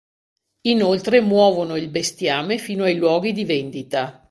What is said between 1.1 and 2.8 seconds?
muovono il bestiame